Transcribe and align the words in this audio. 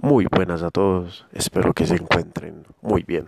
Muy 0.00 0.28
buenas 0.30 0.62
a 0.62 0.70
todos, 0.70 1.26
espero 1.32 1.74
que 1.74 1.84
se 1.84 1.96
encuentren 1.96 2.64
muy 2.82 3.02
bien. 3.02 3.26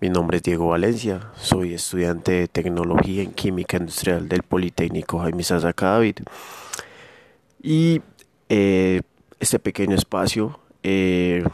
Mi 0.00 0.08
nombre 0.08 0.38
es 0.38 0.42
Diego 0.42 0.66
Valencia, 0.66 1.30
soy 1.36 1.74
estudiante 1.74 2.32
de 2.32 2.48
Tecnología 2.48 3.22
en 3.22 3.30
Química 3.30 3.76
Industrial 3.76 4.28
del 4.28 4.42
Politécnico 4.42 5.20
Jaime 5.20 5.44
Sasa 5.44 5.72
David. 5.76 6.16
Y 7.62 8.02
eh, 8.48 9.02
este 9.38 9.60
pequeño 9.60 9.94
espacio 9.94 10.58
eh, 10.82 11.44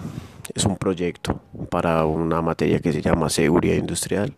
es 0.54 0.64
un 0.64 0.78
proyecto 0.78 1.42
para 1.68 2.06
una 2.06 2.40
materia 2.40 2.80
que 2.80 2.94
se 2.94 3.02
llama 3.02 3.28
Seguridad 3.28 3.76
Industrial, 3.76 4.32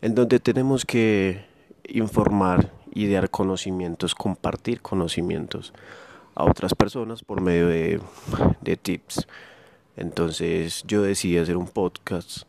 en 0.00 0.14
donde 0.14 0.40
tenemos 0.40 0.86
que 0.86 1.44
informar 1.84 2.72
y 2.94 3.12
dar 3.12 3.28
conocimientos, 3.28 4.14
compartir 4.14 4.80
conocimientos 4.80 5.74
a 6.38 6.44
otras 6.44 6.72
personas 6.72 7.24
por 7.24 7.40
medio 7.40 7.66
de, 7.66 8.76
tips. 8.76 9.26
Entonces 9.96 10.84
yo 10.86 11.02
decidí 11.02 11.36
hacer 11.36 11.56
un 11.56 11.66
podcast 11.66 12.42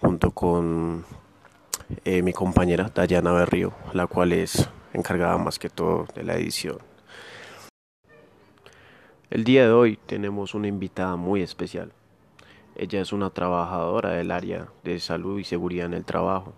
junto 0.00 0.32
con 0.32 1.04
eh, 2.04 2.22
mi 2.22 2.32
compañera 2.32 2.90
Dayana 2.92 3.30
Berrío, 3.30 3.72
la 3.92 4.08
cual 4.08 4.32
es 4.32 4.68
encargada 4.92 5.38
más 5.38 5.60
que 5.60 5.70
todo 5.70 6.08
de 6.16 6.24
la 6.24 6.34
edición. 6.34 6.78
El 9.30 9.44
día 9.44 9.62
de 9.62 9.70
hoy 9.70 9.96
tenemos 10.06 10.54
una 10.54 10.66
invitada 10.66 11.14
muy 11.14 11.40
especial. 11.40 11.92
Ella 12.74 13.00
es 13.00 13.12
una 13.12 13.30
trabajadora 13.30 14.10
del 14.10 14.32
área 14.32 14.66
de 14.82 14.98
salud 14.98 15.38
y 15.38 15.44
seguridad 15.44 15.86
en 15.86 15.94
el 15.94 16.04
trabajo. 16.04 16.52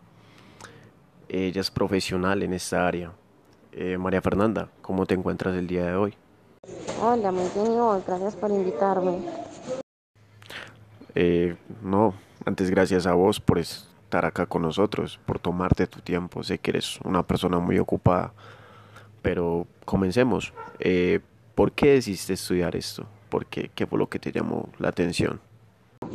Ella 1.28 1.60
es 1.60 1.70
profesional 1.70 2.42
en 2.42 2.54
esta 2.54 2.88
área. 2.88 3.12
Eh, 3.72 3.98
María 3.98 4.22
Fernanda, 4.22 4.70
¿cómo 4.80 5.04
te 5.04 5.12
encuentras 5.12 5.54
el 5.54 5.66
día 5.66 5.84
de 5.84 5.94
hoy? 5.94 6.14
Hola, 7.00 7.30
muy 7.30 7.48
bien 7.54 7.74
y 7.74 8.02
gracias 8.04 8.34
por 8.34 8.50
invitarme. 8.50 9.18
Eh, 11.14 11.54
no, 11.80 12.12
antes 12.44 12.70
gracias 12.70 13.06
a 13.06 13.14
vos 13.14 13.38
por 13.38 13.60
estar 13.60 14.24
acá 14.24 14.46
con 14.46 14.62
nosotros, 14.62 15.20
por 15.24 15.38
tomarte 15.38 15.86
tu 15.86 16.00
tiempo. 16.00 16.42
Sé 16.42 16.58
que 16.58 16.72
eres 16.72 16.98
una 17.04 17.22
persona 17.22 17.60
muy 17.60 17.78
ocupada, 17.78 18.32
pero 19.22 19.68
comencemos. 19.84 20.52
Eh, 20.80 21.20
¿Por 21.54 21.70
qué 21.70 21.92
decidiste 21.92 22.32
estudiar 22.32 22.74
esto? 22.74 23.06
¿Por 23.28 23.46
qué? 23.46 23.70
¿Qué 23.74 23.86
fue 23.86 23.98
lo 23.98 24.08
que 24.08 24.18
te 24.18 24.32
llamó 24.32 24.68
la 24.78 24.88
atención? 24.88 25.40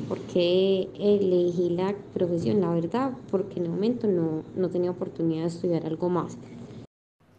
Porque 0.09 0.89
elegí 0.99 1.69
la 1.69 1.93
profesión, 2.13 2.59
la 2.59 2.69
verdad, 2.71 3.11
porque 3.31 3.59
en 3.59 3.65
el 3.65 3.71
momento 3.71 4.07
no, 4.07 4.43
no 4.55 4.69
tenía 4.69 4.91
oportunidad 4.91 5.43
de 5.43 5.47
estudiar 5.47 5.85
algo 5.85 6.09
más. 6.09 6.37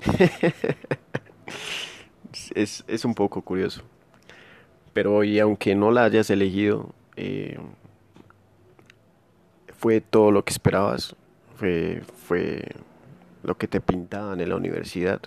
es, 2.54 2.84
es 2.88 3.04
un 3.04 3.14
poco 3.14 3.42
curioso. 3.42 3.82
Pero 4.92 5.24
y 5.24 5.38
aunque 5.40 5.74
no 5.74 5.90
la 5.90 6.04
hayas 6.04 6.30
elegido, 6.30 6.90
eh, 7.16 7.58
fue 9.76 10.00
todo 10.00 10.30
lo 10.30 10.44
que 10.44 10.52
esperabas, 10.52 11.16
fue, 11.56 12.02
fue 12.26 12.62
lo 13.42 13.56
que 13.56 13.68
te 13.68 13.80
pintaban 13.80 14.40
en 14.40 14.48
la 14.48 14.56
universidad. 14.56 15.20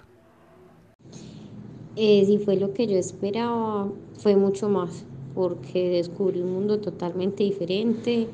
Eh, 1.96 2.24
si 2.26 2.38
fue 2.38 2.56
lo 2.56 2.74
que 2.74 2.88
yo 2.88 2.98
esperaba, 2.98 3.90
fue 4.20 4.36
mucho 4.36 4.70
más, 4.70 5.06
porque 5.36 5.90
descubrí 5.90 6.42
un 6.42 6.54
mundo 6.54 6.80
totalmente 6.80 7.44
diferente, 7.44 8.28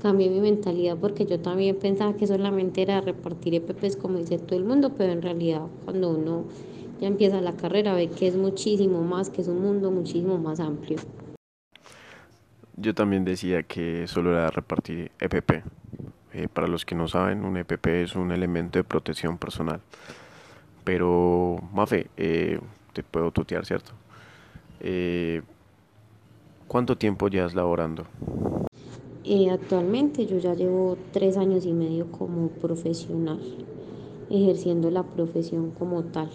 cambié 0.00 0.28
mi 0.28 0.40
mentalidad 0.40 0.96
porque 1.00 1.24
yo 1.24 1.40
también 1.40 1.76
pensaba 1.76 2.16
que 2.16 2.26
solamente 2.26 2.82
era 2.82 3.00
repartir 3.00 3.54
EPPs 3.54 3.96
como 3.96 4.18
dice 4.18 4.38
todo 4.38 4.58
el 4.58 4.64
mundo, 4.64 4.92
pero 4.96 5.12
en 5.12 5.22
realidad 5.22 5.62
cuando 5.84 6.10
uno 6.10 6.44
ya 7.00 7.08
empieza 7.08 7.40
la 7.40 7.52
carrera, 7.52 7.94
ve 7.94 8.08
que 8.08 8.26
es 8.26 8.36
muchísimo 8.36 9.02
más, 9.02 9.30
que 9.30 9.42
es 9.42 9.48
un 9.48 9.60
mundo 9.60 9.90
muchísimo 9.90 10.38
más 10.38 10.60
amplio. 10.60 10.98
Yo 12.76 12.94
también 12.94 13.24
decía 13.24 13.62
que 13.62 14.06
solo 14.06 14.32
era 14.32 14.50
repartir 14.50 15.10
EPP. 15.18 15.64
Eh, 16.32 16.48
para 16.52 16.68
los 16.68 16.84
que 16.84 16.94
no 16.94 17.08
saben, 17.08 17.44
un 17.44 17.56
EPP 17.56 17.86
es 17.86 18.16
un 18.16 18.30
elemento 18.32 18.78
de 18.78 18.84
protección 18.84 19.38
personal. 19.38 19.80
Pero, 20.84 21.58
Mafe, 21.72 22.08
eh, 22.16 22.60
te 22.92 23.02
puedo 23.02 23.30
tutear, 23.30 23.64
¿cierto? 23.64 23.92
Eh, 24.80 25.42
¿Cuánto 26.68 26.96
tiempo 26.96 27.28
llevas 27.28 27.54
laborando? 27.54 28.06
actualmente 29.50 30.26
yo 30.26 30.38
ya 30.38 30.54
llevo 30.54 30.96
tres 31.12 31.36
años 31.36 31.66
y 31.66 31.72
medio 31.72 32.12
como 32.12 32.48
profesional, 32.48 33.40
ejerciendo 34.30 34.90
la 34.90 35.02
profesión 35.02 35.72
como 35.72 36.04
tal 36.04 36.30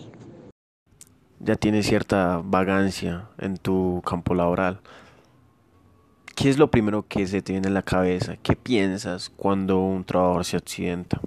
ya 1.43 1.55
tienes 1.55 1.87
cierta 1.87 2.41
vagancia 2.43 3.29
en 3.39 3.57
tu 3.57 4.01
campo 4.05 4.33
laboral. 4.35 4.79
¿Qué 6.35 6.49
es 6.49 6.57
lo 6.57 6.71
primero 6.71 7.05
que 7.07 7.27
se 7.27 7.41
te 7.41 7.53
viene 7.53 7.67
en 7.67 7.73
la 7.73 7.81
cabeza? 7.81 8.37
¿Qué 8.41 8.55
piensas 8.55 9.29
cuando 9.29 9.79
un 9.79 10.03
trabajador 10.03 10.45
se 10.45 10.57
accidenta? 10.57 11.21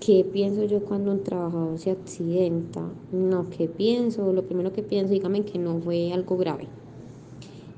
¿Qué 0.00 0.24
pienso 0.30 0.64
yo 0.64 0.80
cuando 0.80 1.12
un 1.12 1.22
trabajador 1.22 1.78
se 1.78 1.90
accidenta? 1.90 2.82
No, 3.12 3.48
¿qué 3.50 3.68
pienso? 3.68 4.32
Lo 4.32 4.42
primero 4.42 4.72
que 4.72 4.82
pienso, 4.82 5.12
dígame 5.12 5.44
que 5.44 5.58
no 5.58 5.78
fue 5.80 6.12
algo 6.12 6.36
grave. 6.36 6.66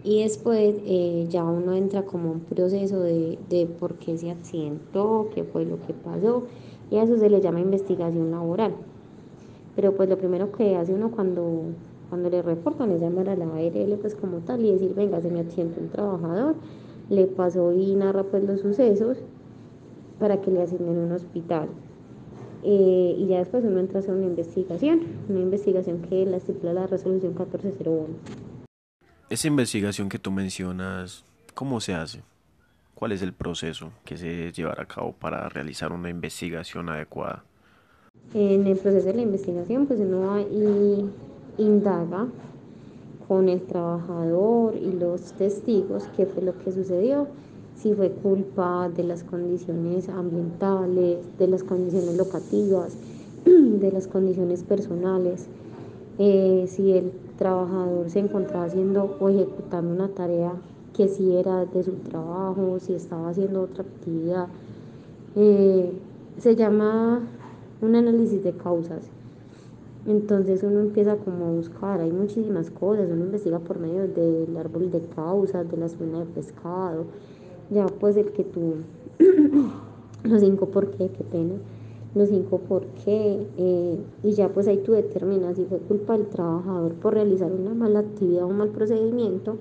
Y 0.04 0.22
después 0.22 0.74
eh, 0.84 1.26
ya 1.28 1.44
uno 1.44 1.74
entra 1.74 2.02
como 2.02 2.32
un 2.32 2.40
proceso 2.40 3.00
de, 3.00 3.38
de 3.48 3.66
por 3.66 3.94
qué 3.96 4.16
se 4.18 4.30
accidentó, 4.30 5.28
qué 5.34 5.44
fue 5.44 5.64
lo 5.64 5.78
que 5.86 5.92
pasó, 5.92 6.44
y 6.90 6.96
a 6.96 7.04
eso 7.04 7.18
se 7.18 7.30
le 7.30 7.40
llama 7.40 7.60
investigación 7.60 8.30
laboral. 8.30 8.74
Pero 9.74 9.94
pues 9.96 10.08
lo 10.08 10.18
primero 10.18 10.52
que 10.52 10.76
hace 10.76 10.92
uno 10.92 11.10
cuando, 11.10 11.62
cuando 12.10 12.28
le 12.30 12.42
reportan 12.42 12.90
es 12.90 13.00
llamar 13.00 13.28
a 13.28 13.36
la 13.36 13.46
ARL 13.46 13.98
pues 14.00 14.14
como 14.14 14.38
tal 14.38 14.64
y 14.64 14.72
decir, 14.72 14.94
venga, 14.94 15.20
se 15.20 15.30
me 15.30 15.40
accidentó 15.40 15.80
un 15.80 15.88
trabajador, 15.88 16.56
le 17.08 17.26
pasó 17.26 17.72
y 17.72 17.94
narra 17.94 18.24
pues 18.24 18.44
los 18.44 18.60
sucesos 18.60 19.18
para 20.18 20.40
que 20.40 20.50
le 20.50 20.62
asignen 20.62 20.98
un 20.98 21.12
hospital. 21.12 21.68
Eh, 22.64 23.16
y 23.18 23.26
ya 23.26 23.38
después 23.38 23.64
uno 23.64 23.80
entra 23.80 23.98
a 23.98 24.00
hacer 24.00 24.14
una 24.14 24.26
investigación, 24.26 25.00
una 25.28 25.40
investigación 25.40 26.00
que 26.02 26.24
la 26.26 26.36
estipula 26.36 26.72
la 26.72 26.86
resolución 26.86 27.32
1401. 27.32 28.06
Esa 29.30 29.48
investigación 29.48 30.08
que 30.08 30.18
tú 30.18 30.30
mencionas, 30.30 31.24
¿cómo 31.54 31.80
se 31.80 31.94
hace? 31.94 32.20
¿Cuál 32.94 33.12
es 33.12 33.22
el 33.22 33.32
proceso 33.32 33.90
que 34.04 34.16
se 34.16 34.26
debe 34.26 34.52
llevar 34.52 34.80
a 34.80 34.84
cabo 34.84 35.12
para 35.12 35.48
realizar 35.48 35.92
una 35.92 36.08
investigación 36.08 36.88
adecuada? 36.88 37.42
En 38.34 38.66
el 38.66 38.78
proceso 38.78 39.08
de 39.08 39.14
la 39.14 39.22
investigación, 39.22 39.84
pues 39.84 40.00
uno 40.00 40.40
y 40.40 41.04
indaga 41.58 42.28
con 43.28 43.50
el 43.50 43.60
trabajador 43.60 44.74
y 44.74 44.90
los 44.92 45.32
testigos 45.32 46.04
qué 46.16 46.24
fue 46.24 46.42
lo 46.42 46.56
que 46.56 46.72
sucedió, 46.72 47.26
si 47.76 47.92
fue 47.92 48.10
culpa 48.10 48.88
de 48.88 49.04
las 49.04 49.22
condiciones 49.22 50.08
ambientales, 50.08 51.18
de 51.38 51.46
las 51.46 51.62
condiciones 51.62 52.16
locativas, 52.16 52.96
de 53.44 53.92
las 53.92 54.06
condiciones 54.06 54.62
personales, 54.62 55.46
eh, 56.18 56.64
si 56.68 56.92
el 56.92 57.12
trabajador 57.36 58.08
se 58.08 58.20
encontraba 58.20 58.64
haciendo 58.64 59.14
o 59.20 59.28
ejecutando 59.28 59.92
una 59.92 60.08
tarea 60.08 60.54
que 60.96 61.06
sí 61.06 61.36
era 61.36 61.66
de 61.66 61.82
su 61.82 61.92
trabajo, 61.96 62.78
si 62.80 62.94
estaba 62.94 63.28
haciendo 63.28 63.60
otra 63.60 63.84
actividad. 63.84 64.48
Eh, 65.36 65.92
se 66.38 66.56
llama 66.56 67.20
un 67.82 67.96
análisis 67.96 68.42
de 68.42 68.52
causas. 68.52 69.02
Entonces 70.06 70.62
uno 70.62 70.80
empieza 70.80 71.16
como 71.16 71.46
a 71.46 71.50
buscar, 71.50 72.00
hay 72.00 72.10
muchísimas 72.10 72.70
cosas, 72.70 73.08
uno 73.10 73.24
investiga 73.24 73.58
por 73.58 73.78
medio 73.78 74.08
del 74.08 74.56
árbol 74.56 74.90
de 74.90 75.00
causas, 75.14 75.70
de 75.70 75.76
la 75.76 75.88
zona 75.88 76.20
de 76.20 76.26
pescado, 76.26 77.04
ya 77.70 77.86
pues 77.86 78.16
el 78.16 78.32
que 78.32 78.42
tú, 78.44 78.74
los 80.24 80.40
cinco 80.40 80.66
por 80.66 80.90
qué, 80.90 81.08
qué 81.08 81.22
pena, 81.22 81.54
los 82.14 82.28
cinco 82.30 82.58
por 82.58 82.84
qué, 83.04 83.46
eh, 83.58 83.98
y 84.24 84.32
ya 84.32 84.48
pues 84.48 84.66
ahí 84.66 84.78
tú 84.78 84.92
determinas 84.92 85.56
si 85.56 85.64
fue 85.66 85.78
culpa 85.78 86.16
del 86.16 86.26
trabajador 86.26 86.94
por 86.94 87.14
realizar 87.14 87.52
una 87.52 87.72
mala 87.72 88.00
actividad 88.00 88.44
o 88.44 88.48
un 88.48 88.58
mal 88.58 88.70
procedimiento, 88.70 89.56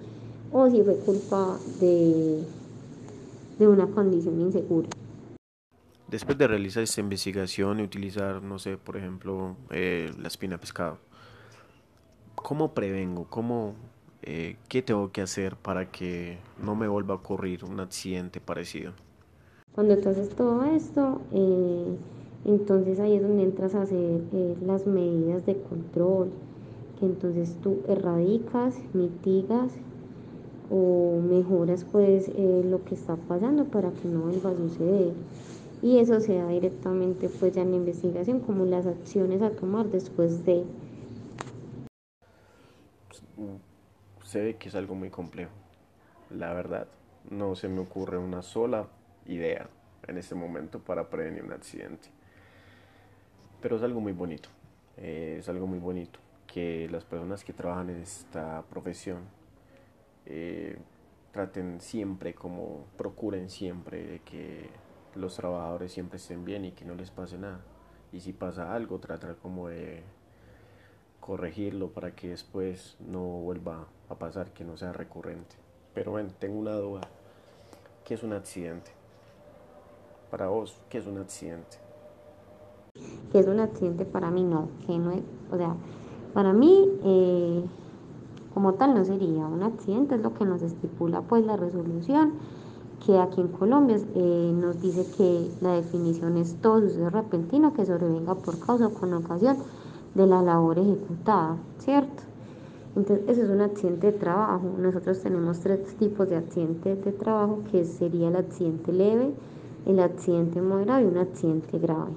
o 0.52 0.70
si 0.70 0.82
fue 0.82 0.96
culpa 0.96 1.58
de, 1.80 2.40
de 3.60 3.68
una 3.68 3.86
condición 3.88 4.42
insegura. 4.42 4.90
Después 6.12 6.38
de 6.38 6.46
realizar 6.46 6.84
esta 6.84 7.00
investigación 7.00 7.80
y 7.80 7.84
utilizar, 7.84 8.44
no 8.44 8.60
sé, 8.60 8.76
por 8.76 8.98
ejemplo, 8.98 9.56
eh, 9.70 10.12
la 10.20 10.28
espina 10.28 10.58
pescado, 10.58 10.98
¿cómo 12.36 12.74
prevengo? 12.74 13.28
¿Cómo, 13.30 13.76
eh, 14.22 14.58
¿Qué 14.68 14.82
tengo 14.82 15.10
que 15.14 15.22
hacer 15.22 15.56
para 15.56 15.90
que 15.90 16.38
no 16.62 16.76
me 16.76 16.90
vuelva 16.90 17.14
a 17.14 17.18
ocurrir 17.18 17.64
un 17.64 17.80
accidente 17.80 18.42
parecido? 18.42 18.92
Cuando 19.74 19.98
tú 20.00 20.10
haces 20.10 20.28
todo 20.36 20.66
esto, 20.66 21.22
eh, 21.32 21.96
entonces 22.44 23.00
ahí 23.00 23.16
es 23.16 23.22
donde 23.22 23.44
entras 23.44 23.74
a 23.74 23.84
hacer 23.84 24.20
las 24.66 24.86
medidas 24.86 25.46
de 25.46 25.62
control, 25.62 26.30
que 27.00 27.06
entonces 27.06 27.56
tú 27.64 27.84
erradicas, 27.88 28.76
mitigas 28.94 29.72
o 30.70 31.22
mejoras 31.22 31.86
pues 31.90 32.30
lo 32.38 32.84
que 32.84 32.96
está 32.96 33.16
pasando 33.16 33.64
para 33.64 33.92
que 33.92 34.10
no 34.10 34.24
vuelva 34.24 34.50
a 34.50 34.56
suceder 34.58 35.14
y 35.82 36.00
eso 36.00 36.20
se 36.20 36.36
da 36.36 36.48
directamente 36.48 37.30
pues 37.30 37.54
ya 37.54 37.62
en 37.62 37.72
la 37.72 37.78
investigación 37.78 38.40
como 38.40 38.66
las 38.66 38.86
acciones 38.86 39.42
a 39.42 39.52
tomar 39.52 39.88
después 39.88 40.46
de 40.46 40.64
se 44.24 44.42
ve 44.42 44.56
que 44.56 44.70
es 44.70 44.76
algo 44.76 44.96
muy 44.96 45.10
complejo 45.10 45.52
la 46.38 46.54
verdad, 46.54 46.88
no 47.30 47.56
se 47.56 47.68
me 47.68 47.80
ocurre 47.80 48.18
una 48.18 48.42
sola 48.42 48.88
idea 49.26 49.70
en 50.08 50.18
este 50.18 50.36
momento 50.36 50.80
para 50.80 51.10
prevenir 51.10 51.44
un 51.44 51.54
accidente. 51.54 52.10
Pero 53.62 53.76
es 53.76 53.84
algo 53.84 54.00
muy 54.00 54.14
bonito, 54.14 54.50
eh, 54.98 55.38
es 55.40 55.50
algo 55.50 55.68
muy 55.68 55.80
bonito 55.80 56.20
que 56.48 56.88
las 56.90 57.06
personas 57.06 57.44
que 57.44 57.54
trabajan 57.54 57.90
en 57.90 58.02
esta 58.02 58.64
profesión 58.70 59.20
eh, 60.26 60.78
traten 61.32 61.80
siempre 61.80 62.34
como 62.34 62.86
procuren 62.98 63.50
siempre 63.50 64.04
de 64.04 64.20
que 64.20 64.70
los 65.16 65.36
trabajadores 65.36 65.92
siempre 65.92 66.18
estén 66.18 66.46
bien 66.46 66.66
y 66.66 66.72
que 66.72 66.86
no 66.86 66.96
les 66.96 67.12
pase 67.12 67.38
nada. 67.38 67.62
Y 68.14 68.20
si 68.20 68.34
pasa 68.34 68.74
algo, 68.74 69.00
tratar 69.00 69.36
como 69.38 69.68
de 69.68 70.04
corregirlo 71.20 71.90
para 71.90 72.12
que 72.16 72.30
después 72.30 72.98
no 73.00 73.22
vuelva 73.22 73.88
a 74.10 74.16
pasar, 74.16 74.52
que 74.52 74.66
no 74.66 74.76
sea 74.76 74.92
recurrente. 74.92 75.56
Pero 75.94 76.12
bueno, 76.12 76.30
tengo 76.40 76.60
una 76.60 76.74
duda. 76.74 77.02
¿Qué 78.06 78.16
es 78.16 78.24
un 78.24 78.34
accidente? 78.34 78.92
Para 80.30 80.48
vos, 80.48 80.78
¿qué 80.90 80.98
es 80.98 81.08
un 81.08 81.20
accidente? 81.20 81.78
¿Qué 83.32 83.40
es 83.40 83.48
un 83.48 83.60
accidente 83.60 84.06
para 84.06 84.32
mí? 84.32 84.44
No, 84.44 84.70
que 84.86 84.98
no 84.98 85.12
es, 85.12 85.22
o 85.52 85.58
sea, 85.58 85.76
para 86.34 86.54
mí, 86.54 86.90
eh, 87.04 87.64
como 88.54 88.74
tal, 88.74 88.94
no 88.94 89.06
sería 89.06 89.46
un 89.46 89.64
accidente, 89.64 90.16
es 90.16 90.22
lo 90.22 90.34
que 90.34 90.46
nos 90.46 90.62
estipula 90.62 91.22
pues 91.22 91.46
la 91.46 91.56
resolución, 91.56 92.34
que 93.06 93.18
aquí 93.18 93.42
en 93.42 93.48
Colombia 93.50 93.98
eh, 94.16 94.52
nos 94.54 94.82
dice 94.82 95.06
que 95.18 95.50
la 95.62 95.74
definición 95.74 96.38
es 96.38 96.56
todo 96.62 96.82
suceso 96.82 97.10
repentino 97.10 97.74
que 97.74 97.86
sobrevenga 97.86 98.36
por 98.36 98.60
causa 98.60 98.88
o 98.88 98.94
con 98.94 99.14
ocasión 99.14 99.58
de 100.16 100.28
la 100.28 100.42
labor 100.42 100.80
ejecutada, 100.80 101.58
¿cierto? 101.80 102.24
Entonces, 102.96 103.26
eso 103.30 103.44
es 103.44 103.50
un 103.50 103.62
accidente 103.62 104.12
de 104.12 104.18
trabajo. 104.20 104.70
Nosotros 104.78 105.22
tenemos 105.22 105.60
tres 105.62 105.96
tipos 105.98 106.30
de 106.30 106.36
accidentes 106.36 107.04
de 107.04 107.12
trabajo, 107.14 107.60
que 107.72 107.86
sería 107.86 108.28
el 108.28 108.36
accidente 108.36 108.92
leve, 108.92 109.32
el 109.86 110.00
accidente 110.00 110.62
moderado 110.62 111.02
y 111.02 111.06
un 111.06 111.18
accidente 111.18 111.80
grave 111.80 112.12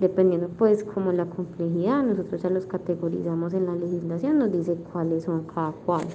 dependiendo 0.00 0.48
pues 0.48 0.84
como 0.84 1.12
la 1.12 1.26
complejidad, 1.26 2.02
nosotros 2.02 2.42
ya 2.42 2.50
los 2.50 2.66
categorizamos 2.66 3.54
en 3.54 3.66
la 3.66 3.74
legislación, 3.74 4.38
nos 4.38 4.52
dice 4.52 4.76
cuáles 4.92 5.24
son 5.24 5.44
cada 5.44 5.72
cual. 5.72 6.06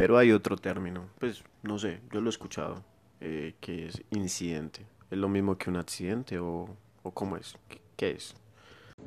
Pero 0.00 0.16
hay 0.16 0.32
otro 0.32 0.56
término, 0.56 1.02
pues 1.18 1.44
no 1.62 1.78
sé, 1.78 2.00
yo 2.10 2.22
lo 2.22 2.28
he 2.28 2.30
escuchado, 2.30 2.76
eh, 3.20 3.52
que 3.60 3.86
es 3.86 4.02
incidente. 4.10 4.86
¿Es 5.10 5.18
lo 5.18 5.28
mismo 5.28 5.58
que 5.58 5.68
un 5.68 5.76
accidente 5.76 6.38
o, 6.38 6.70
o 7.02 7.10
cómo 7.10 7.36
es? 7.36 7.54
¿Qué, 7.98 8.12
es? 8.12 8.34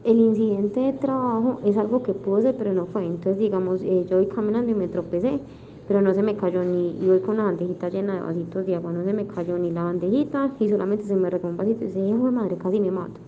El 0.03 0.19
incidente 0.19 0.81
de 0.81 0.93
trabajo 0.93 1.61
es 1.65 1.77
algo 1.77 2.03
que 2.03 2.13
pudo 2.13 2.43
ser, 2.43 2.55
pero 2.55 2.73
no 2.73 2.85
fue. 2.85 3.07
Entonces, 3.07 3.39
digamos, 3.39 3.81
eh, 3.81 4.05
yo 4.07 4.17
voy 4.17 4.27
caminando 4.27 4.69
y 4.69 4.75
me 4.75 4.87
tropecé 4.87 5.39
pero 5.87 5.99
no 6.01 6.13
se 6.13 6.21
me 6.21 6.37
cayó 6.37 6.63
ni, 6.63 6.91
y 6.91 7.07
voy 7.07 7.19
con 7.19 7.31
una 7.35 7.45
bandejita 7.45 7.89
llena 7.89 8.13
de 8.13 8.21
vasitos 8.21 8.65
de 8.65 8.75
agua, 8.75 8.93
no 8.93 9.03
se 9.03 9.11
me 9.11 9.27
cayó 9.27 9.57
ni 9.57 9.69
la 9.69 9.83
bandejita 9.83 10.51
y 10.59 10.69
solamente 10.69 11.03
se 11.05 11.15
me 11.15 11.29
regó 11.29 11.49
un 11.49 11.57
vasito 11.57 11.83
y 11.83 11.87
dije, 11.87 12.07
hijo 12.07 12.25
de 12.25 12.31
madre, 12.31 12.55
casi 12.55 12.79
me 12.79 12.91
mato. 12.91 13.19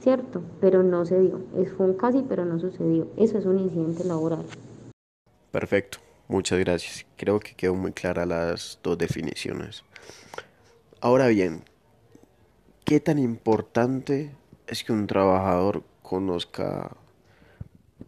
¿Cierto? 0.00 0.42
Pero 0.60 0.82
no 0.82 1.06
se 1.06 1.20
dio. 1.20 1.40
Es, 1.56 1.72
fue 1.72 1.86
un 1.86 1.94
casi, 1.94 2.22
pero 2.28 2.44
no 2.44 2.58
sucedió. 2.58 3.06
Eso 3.16 3.38
es 3.38 3.46
un 3.46 3.60
incidente 3.60 4.04
laboral. 4.04 4.44
Perfecto. 5.52 5.98
Muchas 6.30 6.60
gracias. 6.60 7.06
Creo 7.16 7.40
que 7.40 7.54
quedó 7.54 7.74
muy 7.74 7.90
clara 7.90 8.24
las 8.24 8.78
dos 8.84 8.96
definiciones. 8.96 9.84
Ahora 11.00 11.26
bien, 11.26 11.64
¿qué 12.84 13.00
tan 13.00 13.18
importante 13.18 14.30
es 14.68 14.84
que 14.84 14.92
un 14.92 15.08
trabajador 15.08 15.82
conozca 16.02 16.96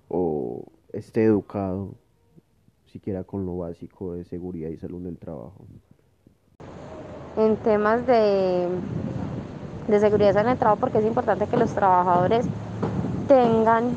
o 0.07 0.65
esté 0.93 1.25
educado 1.25 1.95
siquiera 2.93 3.25
con 3.25 3.45
lo 3.45 3.57
básico 3.57 4.15
de 4.15 4.25
seguridad 4.25 4.69
y 4.69 4.77
salud 4.77 5.03
del 5.03 5.19
trabajo. 5.19 5.65
En 7.37 7.57
temas 7.57 8.07
de, 8.07 8.69
de 9.89 9.99
seguridad 9.99 10.37
en 10.37 10.51
el 10.51 10.59
trabajo, 10.59 10.79
porque 10.79 10.99
es 10.99 11.05
importante 11.07 11.49
que 11.49 11.57
los 11.57 11.75
trabajadores 11.75 12.47
tengan 13.27 13.97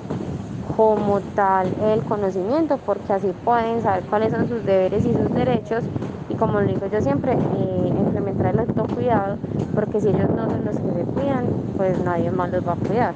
como 0.76 1.22
tal 1.22 1.74
el 1.84 2.04
conocimiento, 2.04 2.78
porque 2.86 3.14
así 3.14 3.32
pueden 3.44 3.82
saber 3.82 4.04
cuáles 4.06 4.32
son 4.32 4.48
sus 4.48 4.66
deberes 4.66 5.06
y 5.06 5.14
sus 5.14 5.34
derechos 5.34 5.84
y 6.30 6.36
como 6.36 6.60
lo 6.60 6.68
digo 6.68 6.88
yo 6.88 7.02
siempre, 7.02 7.34
eh, 7.34 7.88
implementar 7.88 8.54
el 8.54 8.60
autocuidado, 8.60 9.38
porque 9.74 10.02
si 10.02 10.10
ellos 10.10 10.30
no 10.30 10.50
son 10.50 10.66
los 10.66 10.78
que 10.78 10.92
se 10.94 11.04
cuidan, 11.12 11.48
pues 11.78 12.00
nadie 12.00 12.32
más 12.32 12.52
los 12.52 12.68
va 12.68 12.74
a 12.74 12.78
cuidar. 12.78 13.16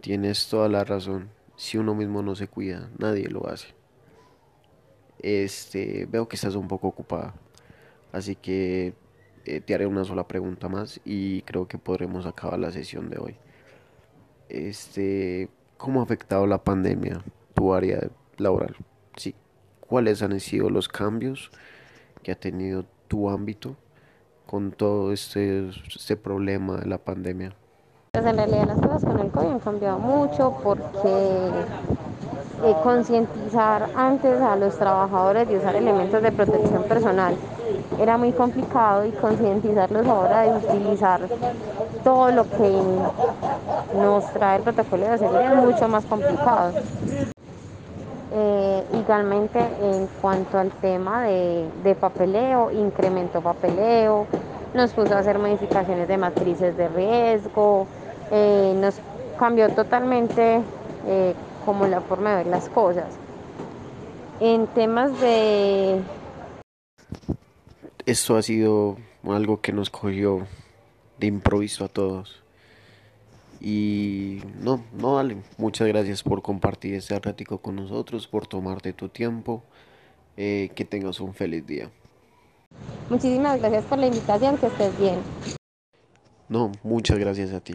Tienes 0.00 0.48
toda 0.48 0.68
la 0.68 0.84
razón, 0.84 1.30
si 1.56 1.78
uno 1.78 1.94
mismo 1.94 2.22
no 2.22 2.34
se 2.34 2.48
cuida, 2.48 2.90
nadie 2.98 3.28
lo 3.28 3.46
hace. 3.48 3.68
Este, 5.20 6.06
veo 6.10 6.26
que 6.26 6.36
estás 6.36 6.54
un 6.54 6.66
poco 6.66 6.88
ocupada, 6.88 7.34
así 8.12 8.34
que 8.34 8.94
eh, 9.44 9.60
te 9.60 9.74
haré 9.74 9.86
una 9.86 10.04
sola 10.04 10.26
pregunta 10.26 10.68
más 10.68 11.00
y 11.04 11.42
creo 11.42 11.68
que 11.68 11.78
podremos 11.78 12.26
acabar 12.26 12.58
la 12.58 12.70
sesión 12.70 13.10
de 13.10 13.18
hoy. 13.18 13.36
Este, 14.48 15.48
¿cómo 15.80 16.00
ha 16.00 16.02
afectado 16.02 16.46
la 16.46 16.62
pandemia 16.62 17.22
tu 17.54 17.72
área 17.72 18.00
laboral? 18.36 18.76
Sí, 19.16 19.34
¿cuáles 19.80 20.22
han 20.22 20.38
sido 20.38 20.68
los 20.68 20.88
cambios 20.88 21.50
que 22.22 22.32
ha 22.32 22.34
tenido 22.34 22.84
tu 23.08 23.30
ámbito 23.30 23.76
con 24.46 24.72
todo 24.72 25.12
este, 25.12 25.70
este 25.88 26.16
problema 26.16 26.76
de 26.76 26.86
la 26.86 26.98
pandemia? 26.98 27.54
Pues 28.12 28.26
en 28.26 28.36
realidad 28.36 28.66
las 28.66 28.80
cosas 28.80 29.04
con 29.04 29.18
el 29.20 29.30
COVID 29.30 29.46
han 29.46 29.60
cambiado 29.60 29.98
mucho 29.98 30.54
porque 30.62 31.50
eh, 32.62 32.74
concientizar 32.82 33.88
antes 33.96 34.40
a 34.40 34.56
los 34.56 34.76
trabajadores 34.76 35.48
de 35.48 35.56
usar 35.56 35.76
elementos 35.76 36.22
de 36.22 36.30
protección 36.30 36.82
personal 36.84 37.34
era 37.98 38.18
muy 38.18 38.32
complicado 38.32 39.06
y 39.06 39.12
concientizarlos 39.12 40.06
ahora 40.06 40.42
de 40.42 40.56
utilizar 40.56 41.20
todo 42.04 42.30
lo 42.30 42.44
que 42.44 42.82
nos 43.96 44.24
trae 44.32 44.58
el 44.58 44.62
protocolo 44.62 45.06
de 45.06 45.18
seguridad 45.18 45.58
es 45.58 45.64
mucho 45.64 45.88
más 45.88 46.04
complicado. 46.04 46.72
Eh, 48.32 48.84
igualmente 48.94 49.58
en 49.58 50.06
cuanto 50.20 50.58
al 50.58 50.70
tema 50.70 51.22
de, 51.22 51.66
de, 51.82 51.94
papeleo, 51.94 52.70
incrementó 52.70 53.40
papeleo, 53.40 54.26
nos 54.74 54.92
puso 54.92 55.14
a 55.14 55.18
hacer 55.18 55.38
modificaciones 55.38 56.06
de 56.06 56.16
matrices 56.16 56.76
de 56.76 56.88
riesgo, 56.88 57.86
eh, 58.30 58.72
nos 58.76 59.00
cambió 59.38 59.68
totalmente 59.70 60.62
como 61.64 61.86
la 61.86 62.00
forma 62.00 62.30
de 62.30 62.36
ver 62.36 62.46
las 62.46 62.68
cosas. 62.68 63.06
En 64.40 64.66
temas 64.68 65.20
de... 65.20 66.00
Esto 68.06 68.36
ha 68.36 68.42
sido 68.42 68.96
algo 69.24 69.60
que 69.60 69.72
nos 69.72 69.90
cogió 69.90 70.46
de 71.18 71.26
improviso 71.26 71.84
a 71.84 71.88
todos. 71.88 72.42
Y 73.60 74.40
no, 74.60 74.82
no 74.92 75.14
vale. 75.14 75.36
Muchas 75.58 75.86
gracias 75.88 76.22
por 76.22 76.40
compartir 76.40 76.94
este 76.94 77.18
ratico 77.18 77.58
con 77.58 77.76
nosotros, 77.76 78.26
por 78.26 78.46
tomarte 78.46 78.92
tu 78.92 79.08
tiempo. 79.08 79.62
Eh, 80.36 80.70
que 80.74 80.86
tengas 80.86 81.20
un 81.20 81.34
feliz 81.34 81.66
día. 81.66 81.90
Muchísimas 83.10 83.58
gracias 83.60 83.84
por 83.84 83.98
la 83.98 84.06
invitación, 84.06 84.56
que 84.56 84.66
estés 84.68 84.98
bien. 84.98 85.18
No, 86.48 86.72
muchas 86.82 87.18
gracias 87.18 87.52
a 87.52 87.60
ti. 87.60 87.74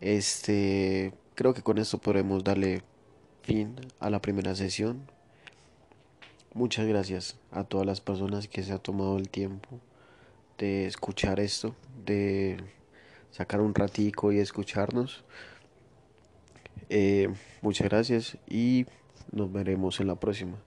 Este, 0.00 1.12
creo 1.40 1.54
que 1.54 1.62
con 1.62 1.78
esto 1.78 1.96
podremos 1.96 2.44
darle 2.44 2.82
fin 3.40 3.74
a 3.98 4.10
la 4.10 4.20
primera 4.20 4.54
sesión. 4.54 5.06
Muchas 6.52 6.86
gracias 6.86 7.38
a 7.50 7.64
todas 7.64 7.86
las 7.86 8.02
personas 8.02 8.46
que 8.46 8.62
se 8.62 8.74
ha 8.74 8.78
tomado 8.78 9.16
el 9.16 9.30
tiempo 9.30 9.80
de 10.58 10.84
escuchar 10.84 11.40
esto, 11.40 11.74
de 12.04 12.58
sacar 13.30 13.62
un 13.62 13.74
ratico 13.74 14.32
y 14.32 14.38
escucharnos. 14.38 15.24
Eh, 16.90 17.32
muchas 17.62 17.88
gracias 17.88 18.36
y 18.46 18.84
nos 19.32 19.50
veremos 19.50 19.98
en 20.00 20.08
la 20.08 20.16
próxima. 20.16 20.58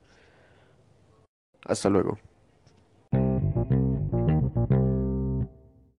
Hasta 1.67 1.87
luego. 1.91 2.17